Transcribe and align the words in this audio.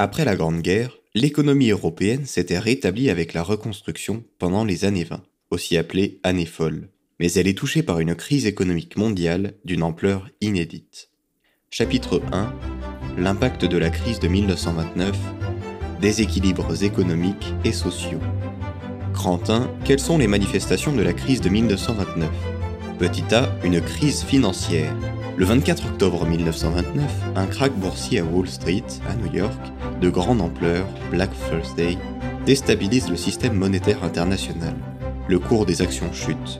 Après 0.00 0.24
la 0.24 0.36
Grande 0.36 0.60
Guerre, 0.60 0.96
l'économie 1.16 1.70
européenne 1.70 2.24
s'était 2.24 2.60
rétablie 2.60 3.10
avec 3.10 3.34
la 3.34 3.42
reconstruction 3.42 4.22
pendant 4.38 4.64
les 4.64 4.84
années 4.84 5.02
20, 5.02 5.24
aussi 5.50 5.76
appelées 5.76 6.20
années 6.22 6.46
folles. 6.46 6.88
Mais 7.18 7.32
elle 7.32 7.48
est 7.48 7.58
touchée 7.58 7.82
par 7.82 7.98
une 7.98 8.14
crise 8.14 8.46
économique 8.46 8.96
mondiale 8.96 9.54
d'une 9.64 9.82
ampleur 9.82 10.30
inédite. 10.40 11.10
Chapitre 11.70 12.22
1 12.30 12.54
L'impact 13.18 13.64
de 13.64 13.76
la 13.76 13.90
crise 13.90 14.20
de 14.20 14.28
1929 14.28 15.18
Déséquilibres 16.00 16.84
économiques 16.84 17.52
et 17.64 17.72
sociaux. 17.72 18.20
1 19.26 19.68
Quelles 19.84 19.98
sont 19.98 20.18
les 20.18 20.28
manifestations 20.28 20.94
de 20.94 21.02
la 21.02 21.12
crise 21.12 21.40
de 21.40 21.48
1929 21.48 22.30
Petit 23.00 23.34
a, 23.34 23.52
une 23.64 23.80
crise 23.80 24.22
financière. 24.22 24.94
Le 25.38 25.44
24 25.44 25.86
octobre 25.86 26.26
1929, 26.26 27.04
un 27.36 27.46
krach 27.46 27.70
boursier 27.70 28.18
à 28.18 28.24
Wall 28.24 28.48
Street, 28.48 28.82
à 29.08 29.14
New 29.14 29.32
York, 29.32 29.60
de 30.00 30.10
grande 30.10 30.40
ampleur, 30.40 30.84
Black 31.12 31.30
Thursday, 31.48 31.96
déstabilise 32.44 33.08
le 33.08 33.14
système 33.14 33.54
monétaire 33.54 34.02
international. 34.02 34.74
Le 35.28 35.38
cours 35.38 35.64
des 35.64 35.80
actions 35.80 36.12
chute. 36.12 36.58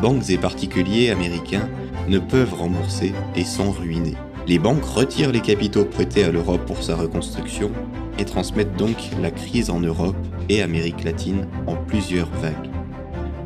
Banques 0.00 0.30
et 0.30 0.38
particuliers 0.38 1.10
américains 1.10 1.68
ne 2.06 2.20
peuvent 2.20 2.54
rembourser 2.54 3.12
et 3.34 3.42
sont 3.42 3.72
ruinés. 3.72 4.16
Les 4.46 4.60
banques 4.60 4.84
retirent 4.84 5.32
les 5.32 5.40
capitaux 5.40 5.84
prêtés 5.84 6.22
à 6.22 6.30
l'Europe 6.30 6.64
pour 6.66 6.84
sa 6.84 6.94
reconstruction 6.94 7.72
et 8.16 8.24
transmettent 8.24 8.76
donc 8.76 8.96
la 9.20 9.32
crise 9.32 9.70
en 9.70 9.80
Europe 9.80 10.14
et 10.48 10.62
Amérique 10.62 11.02
latine 11.02 11.48
en 11.66 11.74
plusieurs 11.74 12.30
vagues. 12.40 12.70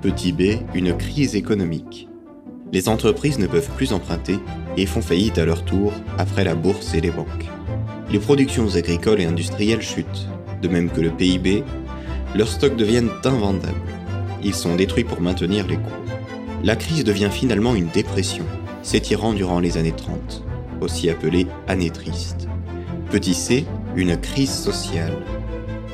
Petit 0.02 0.32
b, 0.32 0.58
une 0.74 0.94
crise 0.94 1.36
économique 1.36 2.06
les 2.74 2.88
entreprises 2.88 3.38
ne 3.38 3.46
peuvent 3.46 3.70
plus 3.77 3.92
emprunter 3.92 4.36
et 4.77 4.87
font 4.87 5.02
faillite 5.02 5.38
à 5.38 5.45
leur 5.45 5.64
tour 5.64 5.92
après 6.19 6.45
la 6.45 6.55
bourse 6.55 6.95
et 6.95 7.01
les 7.01 7.10
banques. 7.10 7.46
Les 8.10 8.19
productions 8.19 8.74
agricoles 8.74 9.20
et 9.20 9.27
industrielles 9.27 9.83
chutent, 9.83 10.28
de 10.62 10.69
même 10.69 10.91
que 10.91 11.00
le 11.00 11.10
PIB, 11.10 11.64
leurs 12.34 12.48
stocks 12.48 12.77
deviennent 12.77 13.11
invendables. 13.25 13.75
Ils 14.42 14.55
sont 14.55 14.77
détruits 14.77 15.05
pour 15.05 15.20
maintenir 15.20 15.66
les 15.66 15.77
coûts. 15.77 15.91
La 16.62 16.77
crise 16.77 17.05
devient 17.05 17.31
finalement 17.31 17.75
une 17.75 17.89
dépression, 17.89 18.44
s'étirant 18.83 19.33
durant 19.33 19.61
les 19.61 19.78
années 19.78 19.92
30, 19.97 20.44
aussi 20.81 21.11
appelée 21.11 21.47
année 21.69 21.91
triste. 21.91 22.48
Petit 23.11 23.34
c, 23.34 23.64
une 23.97 24.16
crise 24.16 24.53
sociale. 24.53 25.16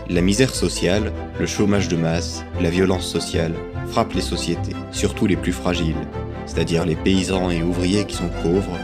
La 0.09 0.21
misère 0.21 0.55
sociale, 0.55 1.13
le 1.39 1.47
chômage 1.47 1.89
de 1.89 1.97
masse, 1.97 2.45
la 2.61 2.71
violence 2.71 3.07
sociale 3.07 3.55
frappent 3.89 4.15
les 4.15 4.21
sociétés, 4.21 4.75
surtout 4.91 5.27
les 5.27 5.37
plus 5.37 5.53
fragiles, 5.53 6.07
c'est-à-dire 6.51 6.85
les 6.85 6.97
paysans 6.97 7.51
et 7.51 7.63
ouvriers 7.63 8.05
qui 8.05 8.17
sont 8.17 8.31
pauvres, 8.43 8.77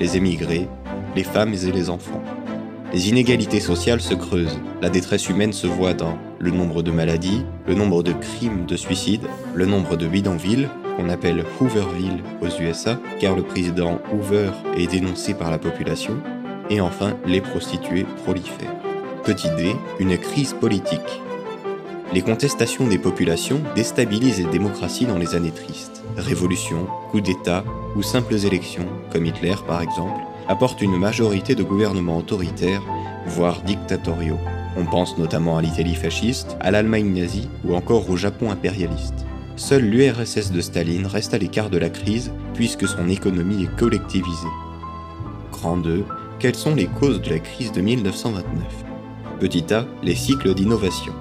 les 0.00 0.16
émigrés, 0.16 0.68
les 1.14 1.22
femmes 1.22 1.54
et 1.54 1.70
les 1.70 1.88
enfants. 1.88 2.20
Les 2.92 3.08
inégalités 3.08 3.60
sociales 3.60 4.00
se 4.00 4.12
creusent, 4.12 4.58
la 4.80 4.90
détresse 4.90 5.28
humaine 5.28 5.52
se 5.52 5.68
voit 5.68 5.94
dans 5.94 6.18
le 6.40 6.50
nombre 6.50 6.82
de 6.82 6.90
maladies, 6.90 7.44
le 7.68 7.74
nombre 7.74 8.02
de 8.02 8.12
crimes, 8.12 8.66
de 8.66 8.76
suicides, 8.76 9.28
le 9.54 9.66
nombre 9.66 9.96
de 9.96 10.08
bidonvilles, 10.08 10.68
qu'on 10.96 11.08
appelle 11.08 11.44
Hooverville 11.60 12.24
aux 12.40 12.60
USA, 12.60 12.98
car 13.20 13.36
le 13.36 13.44
président 13.44 14.00
Hoover 14.12 14.50
est 14.76 14.90
dénoncé 14.90 15.32
par 15.32 15.52
la 15.52 15.58
population, 15.58 16.16
et 16.70 16.80
enfin 16.80 17.16
les 17.24 17.40
prostituées 17.40 18.04
prolifèrent. 18.24 18.74
Petit 19.22 19.48
d, 19.56 19.76
une 20.00 20.18
crise 20.18 20.54
politique. 20.54 21.22
Les 22.14 22.22
contestations 22.22 22.86
des 22.86 22.98
populations 22.98 23.60
déstabilisent 23.74 24.38
les 24.38 24.50
démocraties 24.50 25.06
dans 25.06 25.18
les 25.18 25.34
années 25.34 25.50
tristes 25.50 26.02
révolutions, 26.16 26.86
coups 27.10 27.22
d'État 27.22 27.64
ou 27.96 28.02
simples 28.02 28.34
élections, 28.34 28.86
comme 29.10 29.26
Hitler 29.26 29.54
par 29.66 29.82
exemple, 29.82 30.20
apportent 30.48 30.82
une 30.82 30.98
majorité 30.98 31.54
de 31.54 31.62
gouvernements 31.62 32.18
autoritaires, 32.18 32.82
voire 33.26 33.62
dictatoriaux. 33.62 34.38
On 34.76 34.84
pense 34.84 35.18
notamment 35.18 35.58
à 35.58 35.62
l'Italie 35.62 35.94
fasciste, 35.94 36.56
à 36.60 36.70
l'Allemagne 36.70 37.12
nazie 37.12 37.48
ou 37.64 37.74
encore 37.74 38.08
au 38.08 38.16
Japon 38.16 38.50
impérialiste. 38.50 39.26
Seule 39.56 39.84
l'URSS 39.84 40.50
de 40.50 40.60
Staline 40.60 41.06
reste 41.06 41.34
à 41.34 41.38
l'écart 41.38 41.70
de 41.70 41.78
la 41.78 41.90
crise 41.90 42.32
puisque 42.54 42.88
son 42.88 43.08
économie 43.08 43.64
est 43.64 43.76
collectivisée. 43.76 44.48
Grand 45.52 45.76
2. 45.76 46.04
Quelles 46.38 46.54
sont 46.56 46.74
les 46.74 46.86
causes 46.86 47.20
de 47.20 47.30
la 47.30 47.38
crise 47.38 47.70
de 47.70 47.82
1929 47.82 48.64
Petit 49.38 49.72
a. 49.72 49.84
Les 50.02 50.14
cycles 50.14 50.54
d'innovation. 50.54 51.12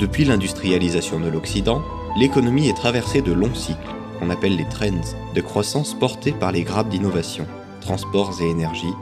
Depuis 0.00 0.24
l'industrialisation 0.24 1.20
de 1.20 1.28
l'Occident, 1.28 1.82
l'économie 2.18 2.68
est 2.68 2.76
traversée 2.76 3.22
de 3.22 3.32
longs 3.32 3.54
cycles 3.54 3.78
qu'on 4.18 4.30
appelle 4.30 4.56
les 4.56 4.68
trends 4.68 4.90
de 5.34 5.40
croissance 5.40 5.94
portés 5.94 6.32
par 6.32 6.52
les 6.52 6.62
grappes 6.62 6.88
d'innovation, 6.88 7.46
transports 7.80 8.40
et 8.40 8.48
énergie, 8.48 8.92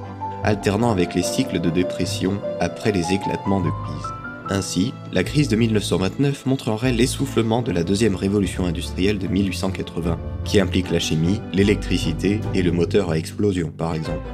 alternant 0.45 0.91
avec 0.91 1.15
les 1.15 1.23
cycles 1.23 1.61
de 1.61 1.71
dépression 1.71 2.41
après 2.61 2.93
les 2.93 3.13
éclatements 3.13 3.61
de 3.61 3.71
crise. 3.71 4.13
Ainsi, 4.51 4.93
la 5.13 5.25
crise 5.25 5.49
de 5.49 5.57
1929 5.57 6.45
montrerait 6.45 6.93
l'essoufflement 6.93 7.63
de 7.63 7.73
la 7.73 7.85
deuxième 7.85 8.17
révolution 8.17 8.67
industrielle 8.67 9.19
de 9.19 9.29
1880, 9.29 10.19
qui 10.45 10.61
implique 10.61 10.91
la 10.91 10.99
chimie, 10.99 11.41
l'électricité 11.55 12.41
et 12.53 12.63
le 12.63 12.73
moteur 12.73 13.11
à 13.11 13.19
explosion 13.19 13.71
par 13.71 13.95
exemple. 13.95 14.29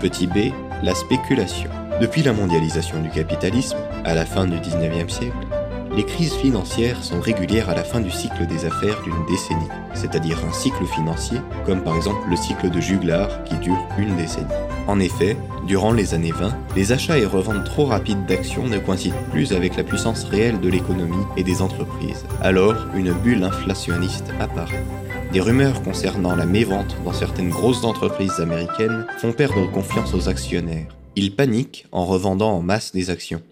Petit 0.00 0.28
b, 0.28 0.52
la 0.84 0.94
spéculation. 0.94 1.70
Depuis 2.00 2.22
la 2.22 2.32
mondialisation 2.32 3.02
du 3.02 3.10
capitalisme, 3.10 3.76
à 4.04 4.14
la 4.14 4.24
fin 4.24 4.46
du 4.46 4.56
19e 4.56 5.08
siècle, 5.08 5.47
les 5.98 6.04
crises 6.04 6.34
financières 6.34 7.02
sont 7.02 7.20
régulières 7.20 7.68
à 7.68 7.74
la 7.74 7.82
fin 7.82 7.98
du 7.98 8.12
cycle 8.12 8.46
des 8.46 8.64
affaires 8.64 9.02
d'une 9.02 9.26
décennie, 9.26 9.66
c'est-à-dire 9.94 10.38
un 10.48 10.52
cycle 10.52 10.86
financier, 10.86 11.38
comme 11.66 11.82
par 11.82 11.96
exemple 11.96 12.20
le 12.30 12.36
cycle 12.36 12.70
de 12.70 12.80
Juglar 12.80 13.42
qui 13.42 13.56
dure 13.56 13.84
une 13.98 14.14
décennie. 14.14 14.46
En 14.86 15.00
effet, 15.00 15.36
durant 15.66 15.90
les 15.90 16.14
années 16.14 16.30
20, 16.30 16.56
les 16.76 16.92
achats 16.92 17.18
et 17.18 17.26
reventes 17.26 17.64
trop 17.64 17.86
rapides 17.86 18.26
d'actions 18.26 18.68
ne 18.68 18.78
coïncident 18.78 19.16
plus 19.32 19.52
avec 19.52 19.76
la 19.76 19.82
puissance 19.82 20.22
réelle 20.22 20.60
de 20.60 20.68
l'économie 20.68 21.26
et 21.36 21.42
des 21.42 21.62
entreprises. 21.62 22.24
Alors, 22.42 22.76
une 22.94 23.12
bulle 23.12 23.42
inflationniste 23.42 24.30
apparaît. 24.38 24.84
Des 25.32 25.40
rumeurs 25.40 25.82
concernant 25.82 26.36
la 26.36 26.46
mévente 26.46 26.96
dans 27.04 27.12
certaines 27.12 27.50
grosses 27.50 27.82
entreprises 27.82 28.38
américaines 28.38 29.04
font 29.18 29.32
perdre 29.32 29.68
confiance 29.72 30.14
aux 30.14 30.28
actionnaires. 30.28 30.96
Ils 31.16 31.34
paniquent 31.34 31.86
en 31.90 32.04
revendant 32.04 32.52
en 32.52 32.62
masse 32.62 32.92
des 32.92 33.10
actions. 33.10 33.42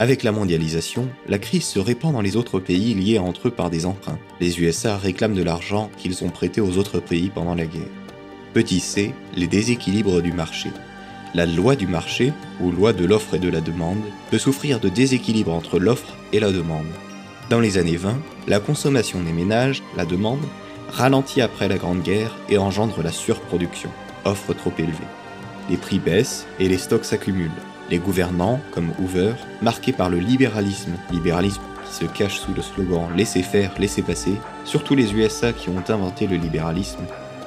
Avec 0.00 0.22
la 0.22 0.30
mondialisation, 0.30 1.08
la 1.26 1.40
crise 1.40 1.64
se 1.64 1.80
répand 1.80 2.12
dans 2.12 2.20
les 2.20 2.36
autres 2.36 2.60
pays 2.60 2.94
liés 2.94 3.18
entre 3.18 3.48
eux 3.48 3.50
par 3.50 3.68
des 3.68 3.84
emprunts. 3.84 4.18
Les 4.40 4.60
USA 4.60 4.96
réclament 4.96 5.34
de 5.34 5.42
l'argent 5.42 5.90
qu'ils 5.98 6.22
ont 6.22 6.28
prêté 6.28 6.60
aux 6.60 6.78
autres 6.78 7.00
pays 7.00 7.30
pendant 7.30 7.56
la 7.56 7.66
guerre. 7.66 7.82
Petit 8.54 8.78
c, 8.78 9.12
les 9.34 9.48
déséquilibres 9.48 10.22
du 10.22 10.32
marché. 10.32 10.70
La 11.34 11.46
loi 11.46 11.74
du 11.74 11.88
marché, 11.88 12.32
ou 12.60 12.70
loi 12.70 12.92
de 12.92 13.04
l'offre 13.04 13.34
et 13.34 13.38
de 13.40 13.50
la 13.50 13.60
demande, 13.60 14.02
peut 14.30 14.38
souffrir 14.38 14.78
de 14.78 14.88
déséquilibres 14.88 15.52
entre 15.52 15.80
l'offre 15.80 16.16
et 16.32 16.38
la 16.38 16.52
demande. 16.52 16.86
Dans 17.50 17.60
les 17.60 17.76
années 17.76 17.96
20, 17.96 18.18
la 18.46 18.60
consommation 18.60 19.20
des 19.20 19.32
ménages, 19.32 19.82
la 19.96 20.04
demande, 20.04 20.46
ralentit 20.90 21.40
après 21.40 21.66
la 21.66 21.76
Grande 21.76 22.02
Guerre 22.02 22.36
et 22.48 22.56
engendre 22.56 23.02
la 23.02 23.10
surproduction, 23.10 23.90
offre 24.24 24.54
trop 24.54 24.72
élevée. 24.78 24.92
Les 25.68 25.76
prix 25.76 25.98
baissent 25.98 26.46
et 26.60 26.68
les 26.68 26.78
stocks 26.78 27.04
s'accumulent. 27.04 27.50
Les 27.90 27.98
gouvernants, 27.98 28.60
comme 28.72 28.90
Hoover, 29.00 29.32
marqués 29.62 29.92
par 29.92 30.10
le 30.10 30.18
libéralisme, 30.18 30.92
libéralisme 31.10 31.62
qui 31.86 31.94
se 31.94 32.04
cache 32.04 32.38
sous 32.38 32.52
le 32.52 32.60
slogan 32.60 33.08
Laissez 33.16 33.42
faire, 33.42 33.72
laissez 33.78 34.02
passer, 34.02 34.34
surtout 34.64 34.94
les 34.94 35.14
USA 35.14 35.54
qui 35.54 35.70
ont 35.70 35.82
inventé 35.88 36.26
le 36.26 36.36
libéralisme, 36.36 37.04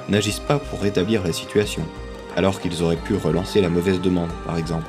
n'agissent 0.08 0.40
pas 0.40 0.58
pour 0.58 0.80
rétablir 0.80 1.22
la 1.22 1.32
situation, 1.32 1.82
alors 2.36 2.60
qu'ils 2.60 2.82
auraient 2.82 2.96
pu 2.96 3.14
relancer 3.14 3.60
la 3.60 3.68
mauvaise 3.68 4.00
demande, 4.00 4.32
par 4.44 4.58
exemple. 4.58 4.88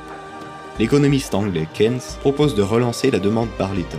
L'économiste 0.80 1.36
anglais 1.36 1.68
Keynes 1.72 2.00
propose 2.20 2.56
de 2.56 2.62
relancer 2.62 3.12
la 3.12 3.20
demande 3.20 3.50
par 3.50 3.74
l'État. 3.74 3.98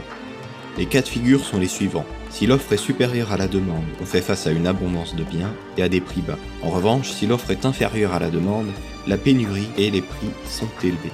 Les 0.77 0.87
cas 0.87 1.01
de 1.01 1.07
figure 1.07 1.45
sont 1.45 1.57
les 1.57 1.69
suivants. 1.69 2.05
Si 2.29 2.47
l'offre 2.47 2.73
est 2.73 2.77
supérieure 2.77 3.31
à 3.31 3.37
la 3.37 3.47
demande, 3.47 3.85
on 4.01 4.05
fait 4.05 4.19
face 4.19 4.45
à 4.45 4.51
une 4.51 4.67
abondance 4.67 5.15
de 5.15 5.23
biens 5.23 5.53
et 5.77 5.83
à 5.83 5.87
des 5.87 6.01
prix 6.01 6.19
bas. 6.19 6.37
En 6.61 6.69
revanche, 6.69 7.11
si 7.11 7.27
l'offre 7.27 7.51
est 7.51 7.65
inférieure 7.65 8.13
à 8.13 8.19
la 8.19 8.29
demande, 8.29 8.67
la 9.07 9.17
pénurie 9.17 9.69
et 9.77 9.89
les 9.89 10.01
prix 10.01 10.31
sont 10.49 10.67
élevés. 10.83 11.13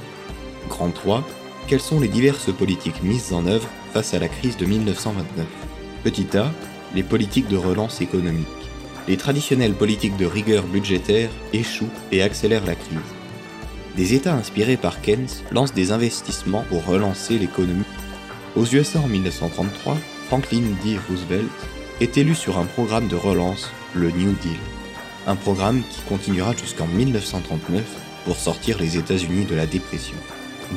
Grand 0.70 0.92
3, 0.92 1.24
quelles 1.68 1.82
sont 1.82 2.00
les 2.00 2.08
diverses 2.08 2.52
politiques 2.52 3.03
mises 3.03 3.34
en 3.34 3.46
œuvre 3.46 3.68
face 3.94 4.14
à 4.14 4.20
la 4.20 4.28
crise 4.28 4.58
de 4.58 4.66
1929 4.66 5.46
Petit 6.03 6.38
a, 6.38 6.52
les 6.96 7.03
politiques 7.03 7.47
de 7.47 7.58
relance 7.58 8.02
économique. 8.02 8.47
Les 9.08 9.18
traditionnelles 9.18 9.74
politiques 9.74 10.18
de 10.18 10.26
rigueur 10.26 10.64
budgétaire 10.64 11.30
échouent 11.53 11.90
et 12.12 12.22
accélèrent 12.22 12.66
la 12.66 12.76
crise. 12.76 13.00
Des 13.96 14.14
États 14.14 14.35
inspirés 14.35 14.78
par 14.78 15.02
Keynes 15.02 15.28
lancent 15.52 15.74
des 15.74 15.91
investissements 15.91 16.64
pour 16.70 16.85
relancer 16.85 17.38
l'économie. 17.38 17.84
Aux 18.56 18.66
USA 18.66 19.00
en 19.00 19.08
1933, 19.08 19.97
Franklin 20.28 20.64
D. 20.84 20.97
Roosevelt 21.09 21.50
est 22.00 22.18
élu 22.18 22.35
sur 22.35 22.58
un 22.58 22.66
programme 22.66 23.08
de 23.08 23.16
relance, 23.16 23.70
le 23.94 24.12
New 24.12 24.34
Deal. 24.41 24.58
Un 25.28 25.35
programme 25.35 25.84
qui 25.90 26.02
continuera 26.08 26.53
jusqu'en 26.56 26.88
1939 26.88 27.84
pour 28.26 28.38
sortir 28.38 28.80
les 28.80 28.97
États-Unis 28.97 29.46
de 29.46 29.56
la 29.56 29.66
dépression. 29.66 30.16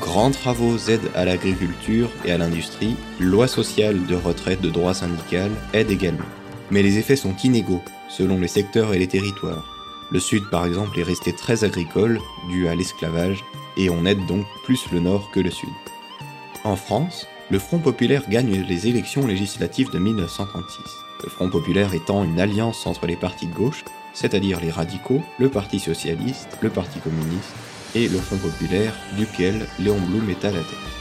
Grands 0.00 0.32
travaux 0.32 0.76
aident 0.88 1.10
à 1.14 1.24
l'agriculture 1.24 2.10
et 2.24 2.32
à 2.32 2.38
l'industrie, 2.38 2.96
loi 3.20 3.46
sociale 3.46 4.06
de 4.06 4.16
retraite 4.16 4.60
de 4.60 4.68
droit 4.68 4.92
syndical 4.92 5.52
aide 5.72 5.90
également. 5.90 6.24
Mais 6.72 6.82
les 6.82 6.98
effets 6.98 7.14
sont 7.14 7.36
inégaux 7.44 7.82
selon 8.08 8.40
les 8.40 8.48
secteurs 8.48 8.92
et 8.92 8.98
les 8.98 9.06
territoires. 9.06 9.64
Le 10.10 10.18
Sud 10.18 10.50
par 10.50 10.66
exemple 10.66 10.98
est 10.98 11.04
resté 11.04 11.32
très 11.32 11.62
agricole, 11.62 12.20
dû 12.48 12.66
à 12.66 12.74
l'esclavage, 12.74 13.44
et 13.76 13.88
on 13.88 14.04
aide 14.04 14.26
donc 14.26 14.46
plus 14.64 14.90
le 14.92 14.98
nord 14.98 15.30
que 15.30 15.40
le 15.40 15.50
sud. 15.50 15.68
En 16.64 16.76
France, 16.76 17.26
le 17.50 17.58
Front 17.60 17.78
populaire 17.78 18.28
gagne 18.28 18.64
les 18.68 18.88
élections 18.88 19.26
législatives 19.26 19.90
de 19.90 19.98
1936. 19.98 20.78
Le 21.22 21.30
Front 21.30 21.50
populaire 21.50 21.94
étant 21.94 22.24
une 22.24 22.40
alliance 22.40 22.86
entre 22.86 23.06
les 23.06 23.16
partis 23.16 23.46
de 23.46 23.54
gauche, 23.54 23.84
c'est-à-dire 24.12 24.60
les 24.60 24.70
radicaux, 24.70 25.22
le 25.38 25.48
Parti 25.48 25.78
socialiste, 25.78 26.58
le 26.62 26.70
Parti 26.70 26.98
communiste 26.98 27.54
et 27.94 28.08
le 28.08 28.18
Front 28.18 28.36
populaire 28.36 28.94
duquel 29.16 29.66
Léon 29.78 29.98
Blum 29.98 30.28
est 30.30 30.44
à 30.44 30.50
la 30.50 30.58
tête. 30.58 30.94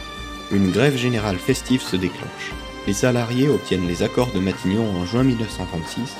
Une 0.51 0.72
grève 0.72 0.98
générale 0.98 1.38
festive 1.38 1.81
se 1.81 1.95
déclenche. 1.95 2.51
Les 2.86 2.94
salariés 2.94 3.50
obtiennent 3.50 3.88
les 3.88 4.04
accords 4.04 4.31
de 4.34 4.40
Matignon 4.40 4.90
en 4.98 5.06
juin 5.06 5.24
1936, 5.24 6.16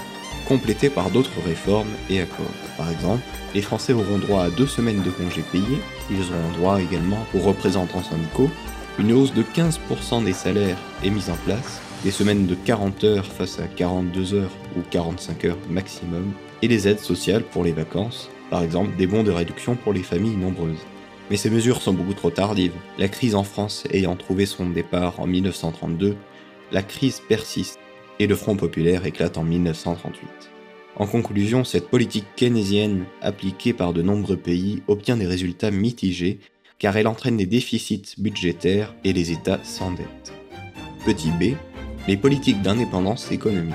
complétés 0.48 0.90
par 0.90 1.12
d'autres 1.12 1.42
réformes 1.46 1.92
et 2.10 2.22
accords. 2.22 2.46
Par 2.78 2.90
exemple, 2.90 3.24
les 3.54 3.62
Français 3.62 3.94
auront 3.94 4.18
droit 4.18 4.44
à 4.44 4.50
deux 4.50 4.68
semaines 4.68 5.04
de 5.04 5.12
congés 5.12 5.44
payés, 5.52 5.82
ils 6.10 6.22
auront 6.22 6.58
droit 6.58 6.82
également 6.82 7.26
aux 7.34 7.40
représentants 7.40 8.04
syndicaux, 8.04 8.50
une 9.00 9.12
hausse 9.12 9.34
de 9.34 9.44
15% 9.44 10.24
des 10.24 10.34
salaires 10.34 10.78
est 11.04 11.10
mise 11.10 11.30
en 11.30 11.38
place, 11.46 11.82
des 12.04 12.12
semaines 12.12 12.48
de 12.48 12.56
40 12.56 13.04
heures 13.04 13.26
face 13.26 13.60
à 13.60 13.68
42 13.68 14.34
heures 14.34 14.52
ou 14.78 14.82
45 14.90 15.46
heures 15.46 15.58
maximum, 15.70 16.32
et 16.62 16.68
des 16.68 16.88
aides 16.88 17.00
sociales 17.00 17.44
pour 17.44 17.64
les 17.64 17.72
vacances, 17.72 18.30
par 18.54 18.62
exemple 18.62 18.96
des 18.96 19.08
bons 19.08 19.24
de 19.24 19.32
réduction 19.32 19.76
pour 19.76 19.94
les 19.94 20.04
familles 20.04 20.38
nombreuses. 20.38 20.86
Mais 21.32 21.38
ces 21.38 21.50
mesures 21.50 21.82
sont 21.82 21.92
beaucoup 21.92 22.14
trop 22.14 22.30
tardives. 22.30 22.76
La 23.00 23.08
crise 23.08 23.34
en 23.34 23.44
France 23.44 23.86
ayant 23.90 24.16
trouvé 24.16 24.46
son 24.46 24.70
départ 24.70 25.20
en 25.20 25.26
1932, 25.26 26.16
la 26.72 26.84
crise 26.84 27.20
persiste 27.28 27.80
et 28.20 28.28
le 28.28 28.36
Front 28.36 28.56
populaire 28.56 29.08
éclate 29.08 29.40
en 29.40 29.44
1938. 29.44 30.30
En 30.98 31.08
conclusion, 31.08 31.64
cette 31.64 31.90
politique 31.90 32.28
keynésienne 32.36 33.06
appliquée 33.24 33.74
par 33.74 33.92
de 33.92 34.04
nombreux 34.04 34.38
pays 34.38 34.84
obtient 34.88 35.18
des 35.18 35.26
résultats 35.26 35.72
mitigés 35.72 36.38
car 36.78 36.96
elle 36.96 37.08
entraîne 37.08 37.38
des 37.38 37.48
déficits 37.48 38.14
budgétaires 38.20 38.94
et 39.04 39.14
les 39.14 39.32
États 39.32 39.64
s'endettent. 39.64 40.32
Petit 41.08 41.32
b, 41.32 41.56
les 42.08 42.18
politiques 42.18 42.62
d'indépendance 42.62 43.32
économique. 43.32 43.74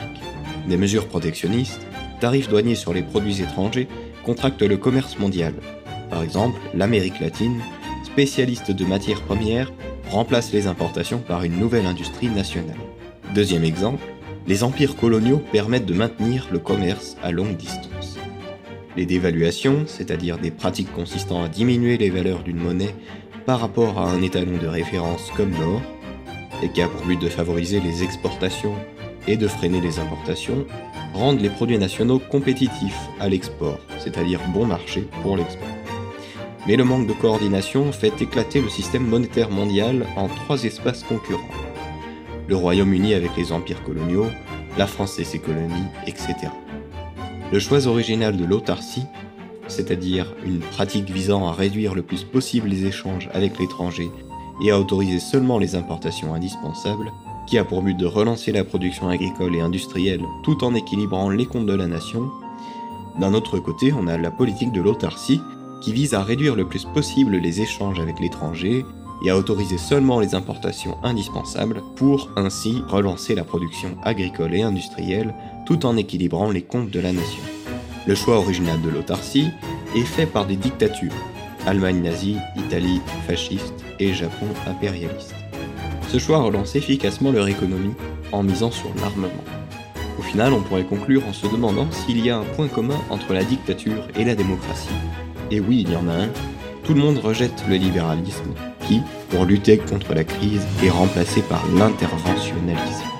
Des 0.69 0.77
mesures 0.77 1.09
protectionnistes, 1.09 1.85
tarifs 2.21 2.49
douaniers 2.49 2.77
sur 2.77 2.95
les 2.95 3.03
produits 3.03 3.43
étrangers 3.43 3.89
contractent 4.29 4.61
le 4.61 4.77
commerce 4.77 5.19
mondial. 5.19 5.55
Par 6.11 6.23
exemple, 6.23 6.61
l'Amérique 6.75 7.19
latine, 7.19 7.63
spécialiste 8.05 8.71
de 8.71 8.85
matières 8.85 9.23
premières, 9.23 9.73
remplace 10.11 10.53
les 10.53 10.67
importations 10.67 11.21
par 11.21 11.45
une 11.45 11.59
nouvelle 11.59 11.87
industrie 11.87 12.29
nationale. 12.29 12.77
Deuxième 13.35 13.65
exemple, 13.65 14.05
les 14.47 14.65
empires 14.65 14.97
coloniaux 14.97 15.41
permettent 15.51 15.87
de 15.87 15.95
maintenir 15.95 16.47
le 16.53 16.59
commerce 16.59 17.17
à 17.23 17.31
longue 17.31 17.57
distance. 17.57 18.19
Les 18.99 19.07
dévaluations, 19.07 19.85
c'est-à-dire 19.87 20.37
des 20.37 20.51
pratiques 20.51 20.93
consistant 20.93 21.43
à 21.43 21.49
diminuer 21.49 21.97
les 21.97 22.11
valeurs 22.11 22.43
d'une 22.43 22.59
monnaie 22.59 22.95
par 23.47 23.61
rapport 23.61 23.99
à 23.99 24.11
un 24.11 24.21
étalon 24.21 24.59
de 24.59 24.67
référence 24.67 25.31
comme 25.39 25.53
l'or, 25.53 25.81
et 26.63 26.69
qui 26.69 26.83
a 26.83 26.89
pour 26.89 27.07
but 27.07 27.19
de 27.19 27.31
favoriser 27.31 27.81
les 27.81 28.03
exportations 28.03 28.75
et 29.27 29.39
de 29.39 29.49
freiner 29.49 29.81
les 29.81 29.99
importations, 29.99 30.67
rendent 31.19 31.41
les 31.41 31.51
produits 31.51 31.79
nationaux 31.79 32.21
compétitifs 32.21 32.99
à 33.19 33.29
l'export, 33.29 33.81
c'est-à-dire 33.99 34.41
bon 34.55 34.65
marché 34.65 35.07
pour 35.23 35.37
l'export. 35.37 35.69
Mais 36.67 36.77
le 36.77 36.85
manque 36.85 37.09
de 37.09 37.13
coordination 37.13 37.93
fait 37.93 38.23
éclater 38.23 38.61
le 38.61 38.69
système 38.69 39.07
monétaire 39.07 39.51
mondial 39.51 40.07
en 40.17 40.29
trois 40.29 40.63
espaces 40.65 41.03
concurrents. 41.03 41.43
Le 42.47 42.57
Royaume-Uni 42.57 43.15
avec 43.15 43.37
les 43.37 43.53
empires 43.53 43.83
coloniaux, 43.83 44.27
la 44.77 44.87
France 44.87 45.19
et 45.19 45.25
ses 45.25 45.41
colonies, 45.41 45.89
etc. 46.07 46.35
Le 47.53 47.59
choix 47.59 47.87
original 47.87 48.37
de 48.37 48.45
l'autarcie, 48.45 49.07
c'est-à-dire 49.67 50.35
une 50.47 50.61
pratique 50.61 51.11
visant 51.11 51.49
à 51.49 51.53
réduire 51.53 51.95
le 51.95 52.03
plus 52.03 52.23
possible 52.25 52.69
les 52.69 52.87
échanges 52.87 53.29
avec 53.33 53.59
l'étranger 53.59 54.11
et 54.63 54.71
à 54.71 54.79
autoriser 54.79 55.19
seulement 55.19 55.59
les 55.59 55.75
importations 55.75 56.35
indispensables, 56.35 57.11
qui 57.49 57.57
a 57.57 57.65
pour 57.65 57.83
but 57.83 57.97
de 57.97 58.05
relancer 58.05 58.53
la 58.53 58.63
production 58.63 59.09
agricole 59.09 59.57
et 59.57 59.61
industrielle 59.61 60.23
tout 60.43 60.63
en 60.65 60.75
équilibrant 60.75 61.31
les 61.31 61.47
comptes 61.47 61.67
de 61.67 61.75
la 61.75 61.87
nation. 61.87 62.31
D'un 63.19 63.33
autre 63.33 63.59
côté, 63.59 63.93
on 63.93 64.07
a 64.07 64.19
la 64.19 64.31
politique 64.31 64.71
de 64.71 64.83
l'autarcie, 64.83 65.41
qui 65.81 65.93
vise 65.93 66.13
à 66.13 66.23
réduire 66.23 66.57
le 66.57 66.67
plus 66.67 66.85
possible 66.85 67.37
les 67.37 67.61
échanges 67.63 68.01
avec 68.01 68.21
l'étranger 68.21 68.85
et 69.25 69.31
à 69.31 69.37
autoriser 69.37 69.79
seulement 69.79 70.21
les 70.21 70.35
importations 70.35 70.99
indispensables 71.03 71.83
pour 71.97 72.29
ainsi 72.37 72.83
relancer 72.89 73.35
la 73.35 73.45
production 73.45 73.97
agricole 74.03 74.55
et 74.55 74.63
industrielle 74.63 75.35
tout 75.67 75.87
en 75.87 75.97
équilibrant 75.97 76.51
les 76.51 76.63
comptes 76.63 76.91
de 76.91 77.01
la 77.01 77.13
nation. 77.13 77.43
Le 78.07 78.15
choix 78.15 78.39
original 78.39 78.81
de 78.83 78.91
l'autarcie 78.91 79.49
est 79.97 80.03
fait 80.03 80.27
par 80.27 80.47
des 80.47 80.57
dictatures, 80.57 81.13
Allemagne 81.67 82.03
nazie, 82.03 82.37
Italie 82.57 83.01
fasciste 83.27 83.85
et 83.99 84.13
Japon 84.13 84.47
impérialiste. 84.67 85.48
Ce 86.09 86.19
choix 86.19 86.39
relance 86.39 86.75
efficacement 86.75 87.33
leur 87.33 87.49
économie 87.49 87.95
en 88.33 88.43
misant 88.43 88.71
sur 88.71 88.91
l'armement. 89.01 89.29
Au 90.19 90.23
final, 90.23 90.55
on 90.55 90.63
pourrait 90.63 90.85
conclure 90.85 91.27
en 91.29 91.35
se 91.35 91.47
demandant 91.47 91.91
s'il 91.91 92.25
y 92.25 92.31
a 92.31 92.39
un 92.39 92.45
point 92.45 92.69
commun 92.69 92.99
entre 93.11 93.35
la 93.35 93.45
dictature 93.45 94.09
et 94.17 94.25
la 94.25 94.35
démocratie. 94.35 94.89
Et 95.51 95.61
oui, 95.61 95.85
il 95.87 95.93
y 95.93 95.97
en 95.97 96.09
a 96.09 96.15
un. 96.15 96.29
Tout 96.83 96.95
le 96.95 97.01
monde 97.01 97.19
rejette 97.19 97.63
le 97.69 97.77
libéralisme, 97.77 98.55
qui, 98.87 99.03
pour 99.29 99.45
lutter 99.45 99.77
contre 99.77 100.15
la 100.15 100.25
crise, 100.25 100.67
est 100.83 100.91
remplacé 100.91 101.43
par 101.43 101.63
l'interventionnalisme. 101.77 103.18